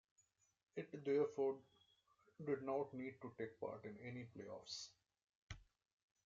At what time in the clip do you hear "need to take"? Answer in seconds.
2.91-3.59